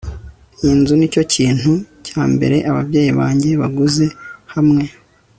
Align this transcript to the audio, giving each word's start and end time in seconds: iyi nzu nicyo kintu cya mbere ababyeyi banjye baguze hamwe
iyi 0.61 0.75
nzu 0.79 0.93
nicyo 0.97 1.21
kintu 1.35 1.71
cya 2.07 2.21
mbere 2.33 2.57
ababyeyi 2.69 3.11
banjye 3.19 3.49
baguze 3.61 4.05
hamwe 4.53 4.83